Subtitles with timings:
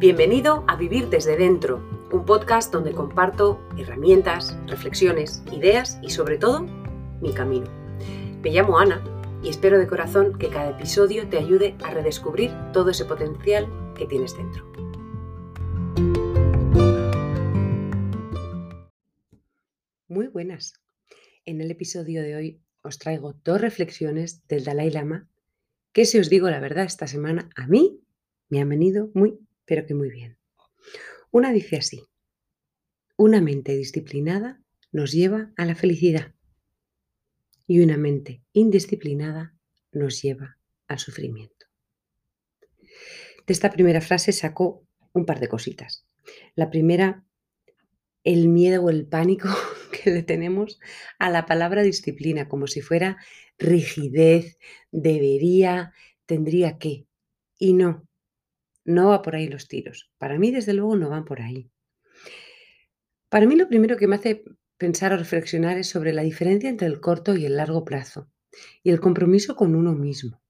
[0.00, 6.62] Bienvenido a Vivir desde Dentro, un podcast donde comparto herramientas, reflexiones, ideas y sobre todo
[7.20, 7.66] mi camino.
[8.42, 9.04] Me llamo Ana
[9.42, 14.06] y espero de corazón que cada episodio te ayude a redescubrir todo ese potencial que
[14.06, 14.64] tienes dentro.
[20.08, 20.72] Muy buenas.
[21.44, 25.28] En el episodio de hoy os traigo dos reflexiones del Dalai Lama
[25.92, 28.00] que si os digo la verdad esta semana a mí
[28.48, 29.38] me han venido muy,
[29.70, 30.36] pero que muy bien.
[31.30, 32.02] Una dice así,
[33.16, 36.34] una mente disciplinada nos lleva a la felicidad
[37.68, 39.54] y una mente indisciplinada
[39.92, 41.66] nos lleva al sufrimiento.
[43.46, 46.04] De esta primera frase sacó un par de cositas.
[46.56, 47.24] La primera,
[48.24, 49.50] el miedo o el pánico
[50.02, 50.80] que le tenemos
[51.20, 53.18] a la palabra disciplina, como si fuera
[53.56, 54.58] rigidez,
[54.90, 55.92] debería,
[56.26, 57.06] tendría que.
[57.56, 58.09] Y no,
[58.90, 60.10] no va por ahí los tiros.
[60.18, 61.70] Para mí, desde luego, no van por ahí.
[63.28, 64.44] Para mí lo primero que me hace
[64.76, 68.30] pensar o reflexionar es sobre la diferencia entre el corto y el largo plazo
[68.82, 70.42] y el compromiso con uno mismo.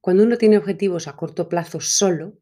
[0.00, 2.38] Cuando uno tiene objetivos a corto plazo solo,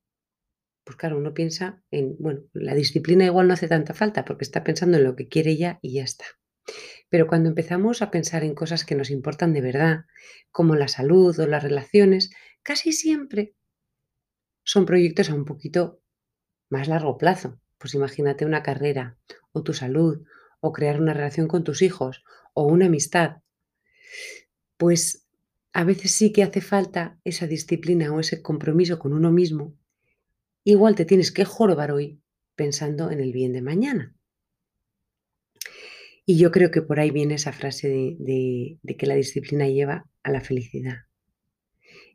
[0.84, 4.64] pues claro, uno piensa en, bueno, la disciplina igual no hace tanta falta porque está
[4.64, 6.24] pensando en lo que quiere ya y ya está.
[7.08, 10.04] Pero cuando empezamos a pensar en cosas que nos importan de verdad,
[10.50, 12.30] como la salud o las relaciones,
[12.62, 13.54] casi siempre
[14.64, 16.00] son proyectos a un poquito
[16.68, 17.60] más largo plazo.
[17.78, 19.16] Pues imagínate una carrera
[19.52, 20.24] o tu salud
[20.60, 22.22] o crear una relación con tus hijos
[22.54, 23.38] o una amistad.
[24.76, 25.26] Pues
[25.72, 29.76] a veces sí que hace falta esa disciplina o ese compromiso con uno mismo
[30.64, 32.20] igual te tienes que jorobar hoy
[32.54, 34.14] pensando en el bien de mañana.
[36.24, 40.30] Y yo creo que por ahí viene esa frase de, que la disciplina lleva a
[40.30, 40.98] la felicidad.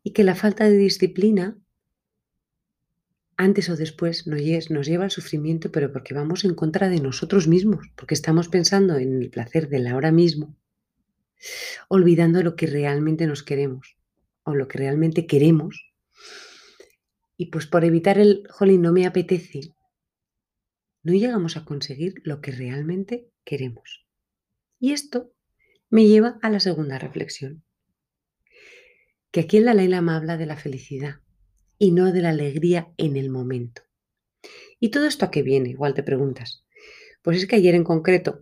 [0.04, 1.58] Y que la falta de disciplina,
[3.36, 7.88] antes o después, nos lleva al sufrimiento, pero porque vamos en contra de nosotros mismos,
[7.96, 10.56] porque estamos pensando en el placer del ahora mismo,
[11.88, 13.98] olvidando lo que realmente nos queremos
[14.44, 15.88] o lo que realmente queremos
[17.38, 19.74] y pues por evitar el, jolín, no me apetece,
[21.04, 24.06] no llegamos a conseguir lo que realmente queremos.
[24.80, 25.32] Y esto
[25.90, 27.64] me lleva a la segunda reflexión.
[29.38, 31.18] Que aquí en la Ley Lama habla de la felicidad
[31.78, 33.84] y no de la alegría en el momento.
[34.80, 35.70] ¿Y todo esto a qué viene?
[35.70, 36.66] Igual te preguntas.
[37.22, 38.42] Pues es que ayer en concreto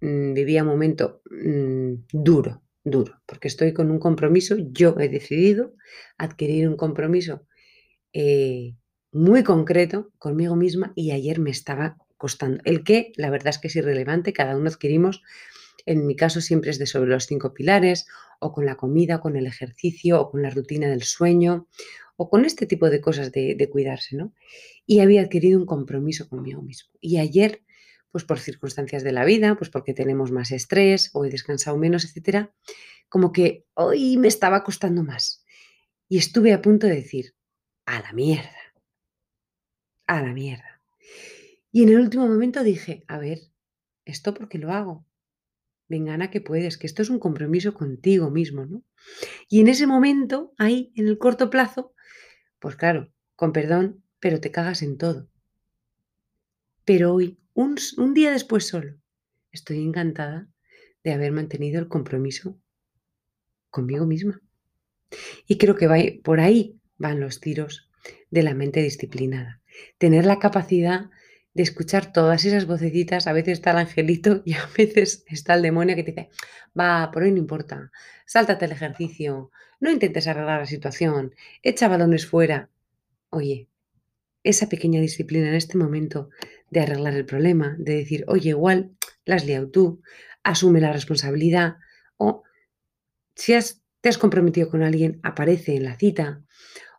[0.00, 5.76] mm, vivía un momento mm, duro, duro, porque estoy con un compromiso, yo he decidido
[6.18, 7.46] adquirir un compromiso
[8.12, 8.74] eh,
[9.12, 12.60] muy concreto conmigo misma y ayer me estaba costando.
[12.64, 15.22] El que, la verdad es que es irrelevante, cada uno adquirimos,
[15.86, 18.06] en mi caso siempre es de sobre los cinco pilares,
[18.40, 21.68] o con la comida, o con el ejercicio, o con la rutina del sueño,
[22.16, 24.32] o con este tipo de cosas de, de cuidarse, ¿no?
[24.86, 26.90] Y había adquirido un compromiso conmigo mismo.
[27.00, 27.62] Y ayer,
[28.10, 32.04] pues por circunstancias de la vida, pues porque tenemos más estrés, o he descansado menos,
[32.04, 32.54] etcétera,
[33.08, 35.44] como que hoy me estaba costando más.
[36.08, 37.34] Y estuve a punto de decir,
[37.86, 38.74] a la mierda.
[40.06, 40.80] A la mierda.
[41.72, 43.38] Y en el último momento dije, a ver,
[44.04, 45.04] ¿esto por qué lo hago?
[45.88, 48.82] Venga, que puedes, que esto es un compromiso contigo mismo, ¿no?
[49.48, 51.94] Y en ese momento, ahí, en el corto plazo,
[52.58, 55.28] pues claro, con perdón, pero te cagas en todo.
[56.84, 57.76] Pero hoy, un,
[58.14, 58.96] día después solo,
[59.52, 60.48] estoy encantada
[61.02, 62.58] de haber mantenido el compromiso
[63.70, 64.40] conmigo misma.
[65.46, 67.90] Y creo que por ahí van los tiros
[68.30, 69.62] de la mente disciplinada.
[69.98, 71.10] Tener la capacidad
[71.54, 75.62] de escuchar todas esas vocecitas, a veces está el angelito y a veces está el
[75.62, 76.30] demonio que te dice,
[76.78, 77.90] va, por hoy no importa,
[78.26, 79.50] sáltate el ejercicio,
[79.80, 82.70] no intentes arreglar la situación, echa balones fuera.
[83.30, 83.68] Oye,
[84.42, 86.30] esa pequeña disciplina en este momento
[86.70, 88.92] de arreglar el problema, de decir, oye, igual,
[89.24, 90.02] la has liado tú,
[90.42, 91.76] asume la responsabilidad,
[92.16, 92.42] o
[93.34, 93.54] si
[94.00, 96.44] te has comprometido con alguien, aparece en la cita,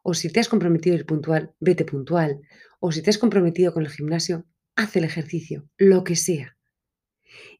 [0.07, 2.41] o si te has comprometido ir puntual, vete puntual.
[2.79, 4.45] O si te has comprometido con el gimnasio,
[4.75, 6.57] haz el ejercicio, lo que sea.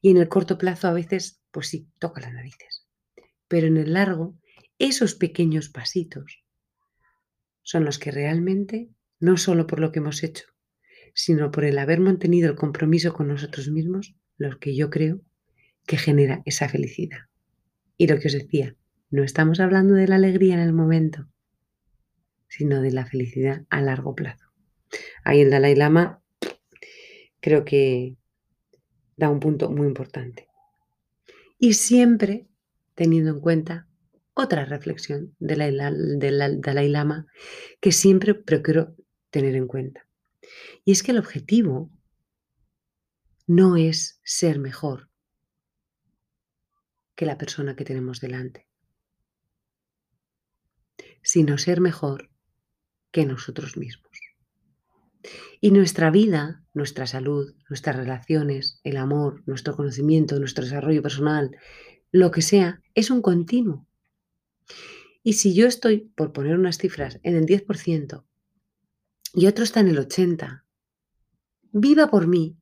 [0.00, 2.86] Y en el corto plazo a veces, pues sí, toca las narices.
[3.48, 4.38] Pero en el largo,
[4.78, 6.44] esos pequeños pasitos
[7.62, 10.44] son los que realmente, no solo por lo que hemos hecho,
[11.14, 15.22] sino por el haber mantenido el compromiso con nosotros mismos, los que yo creo
[15.86, 17.20] que genera esa felicidad.
[17.96, 18.76] Y lo que os decía,
[19.10, 21.28] no estamos hablando de la alegría en el momento,
[22.48, 24.46] sino de la felicidad a largo plazo.
[25.24, 26.22] Ahí el Dalai Lama
[27.46, 28.16] creo que
[29.16, 30.48] da un punto muy importante.
[31.60, 32.48] Y siempre
[32.96, 33.86] teniendo en cuenta
[34.34, 35.80] otra reflexión del
[36.60, 37.28] Dalai Lama
[37.80, 38.96] que siempre procuro
[39.30, 40.08] tener en cuenta.
[40.84, 41.88] Y es que el objetivo
[43.46, 45.08] no es ser mejor
[47.14, 48.66] que la persona que tenemos delante,
[51.22, 52.28] sino ser mejor
[53.12, 54.25] que nosotros mismos.
[55.60, 61.56] Y nuestra vida, nuestra salud, nuestras relaciones, el amor, nuestro conocimiento, nuestro desarrollo personal,
[62.12, 63.86] lo que sea, es un continuo.
[65.22, 68.24] Y si yo estoy, por poner unas cifras, en el 10%
[69.34, 70.62] y otro está en el 80%,
[71.72, 72.56] viva por mí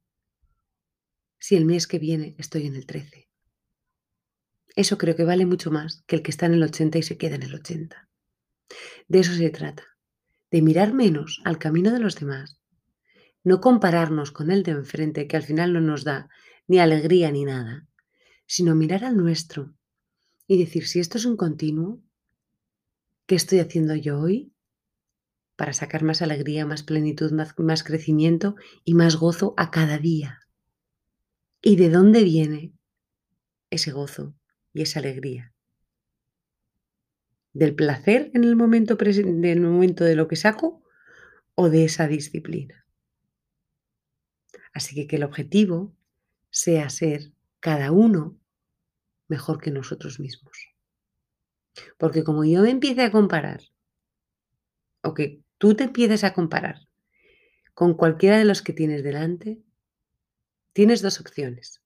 [1.38, 3.28] si el mes que viene estoy en el 13%.
[4.76, 7.16] Eso creo que vale mucho más que el que está en el 80 y se
[7.16, 8.08] queda en el 80.
[9.06, 9.84] De eso se trata,
[10.54, 12.60] de mirar menos al camino de los demás
[13.42, 16.28] no compararnos con el de enfrente, que al final no nos da
[16.68, 17.88] ni alegría ni nada,
[18.46, 19.74] sino mirar al nuestro
[20.46, 22.00] y decir, si esto es un continuo,
[23.26, 24.54] ¿qué estoy haciendo yo hoy
[25.56, 28.54] para sacar más alegría, más plenitud, más, más crecimiento
[28.84, 30.38] y más gozo a cada día?
[31.62, 32.72] ¿Y de dónde viene
[33.70, 34.36] ese gozo
[34.72, 35.53] y esa alegría?
[37.54, 38.98] ¿Del placer en el momento,
[39.60, 40.82] momento de lo que saco
[41.54, 42.84] o de esa disciplina?
[44.72, 45.94] Así que que el objetivo
[46.50, 48.36] sea ser cada uno
[49.28, 50.74] mejor que nosotros mismos.
[51.96, 53.60] Porque como yo me empiece a comparar,
[55.02, 56.88] o que tú te empieces a comparar
[57.72, 59.62] con cualquiera de los que tienes delante,
[60.72, 61.82] tienes dos opciones.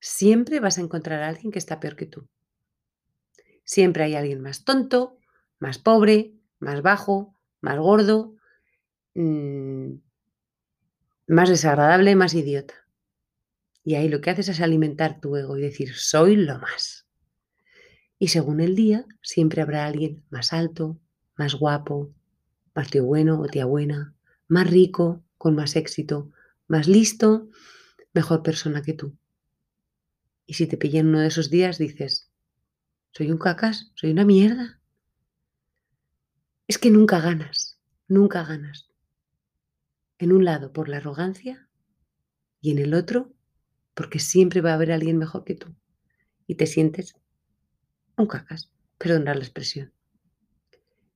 [0.00, 2.28] Siempre vas a encontrar a alguien que está peor que tú.
[3.72, 5.16] Siempre hay alguien más tonto,
[5.58, 8.34] más pobre, más bajo, más gordo,
[9.14, 9.94] mmm,
[11.26, 12.74] más desagradable, más idiota.
[13.82, 17.06] Y ahí lo que haces es alimentar tu ego y decir, soy lo más.
[18.18, 21.00] Y según el día, siempre habrá alguien más alto,
[21.38, 22.12] más guapo,
[22.74, 24.14] más tío bueno o tía buena,
[24.48, 26.30] más rico, con más éxito,
[26.68, 27.48] más listo,
[28.12, 29.16] mejor persona que tú.
[30.44, 32.31] Y si te pillan uno de esos días, dices,
[33.12, 34.80] soy un cacas, soy una mierda.
[36.66, 37.78] Es que nunca ganas,
[38.08, 38.90] nunca ganas
[40.18, 41.68] en un lado por la arrogancia
[42.60, 43.32] y en el otro
[43.94, 45.74] porque siempre va a haber alguien mejor que tú
[46.46, 47.14] y te sientes
[48.16, 49.92] un cacas, perdonar la expresión.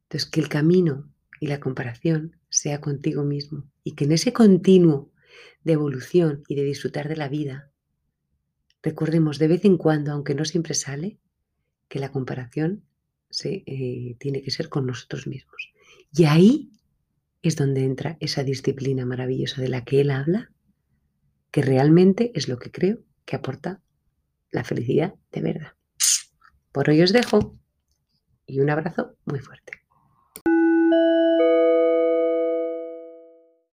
[0.02, 1.10] Entonces, que el camino
[1.40, 5.12] y la comparación sea contigo mismo y que en ese continuo
[5.64, 7.70] de evolución y de disfrutar de la vida,
[8.82, 11.19] recordemos de vez en cuando, aunque no siempre sale,
[11.88, 12.84] que la comparación
[13.30, 15.72] se, eh, tiene que ser con nosotros mismos.
[16.12, 16.70] Y ahí
[17.42, 20.50] es donde entra esa disciplina maravillosa de la que él habla,
[21.50, 23.80] que realmente es lo que creo que aporta
[24.50, 25.72] la felicidad de verdad.
[26.72, 27.58] Por hoy os dejo
[28.46, 29.85] y un abrazo muy fuerte.